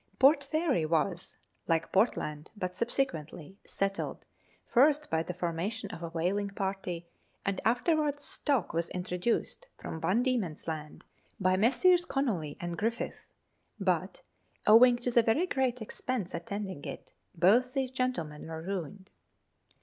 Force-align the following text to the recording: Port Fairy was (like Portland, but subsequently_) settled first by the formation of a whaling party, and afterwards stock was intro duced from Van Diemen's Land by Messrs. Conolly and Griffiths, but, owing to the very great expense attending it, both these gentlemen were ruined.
Port 0.17 0.43
Fairy 0.43 0.83
was 0.83 1.37
(like 1.67 1.91
Portland, 1.91 2.49
but 2.57 2.73
subsequently_) 2.73 3.59
settled 3.69 4.25
first 4.65 5.11
by 5.11 5.21
the 5.21 5.31
formation 5.35 5.91
of 5.91 6.01
a 6.01 6.09
whaling 6.09 6.49
party, 6.49 7.05
and 7.45 7.61
afterwards 7.63 8.23
stock 8.23 8.73
was 8.73 8.89
intro 8.95 9.19
duced 9.19 9.67
from 9.77 10.01
Van 10.01 10.23
Diemen's 10.23 10.67
Land 10.67 11.05
by 11.39 11.55
Messrs. 11.55 12.05
Conolly 12.05 12.57
and 12.59 12.79
Griffiths, 12.79 13.27
but, 13.79 14.23
owing 14.65 14.95
to 14.97 15.11
the 15.11 15.21
very 15.21 15.45
great 15.45 15.83
expense 15.83 16.33
attending 16.33 16.83
it, 16.83 17.13
both 17.35 17.71
these 17.73 17.91
gentlemen 17.91 18.47
were 18.47 18.63
ruined. 18.63 19.11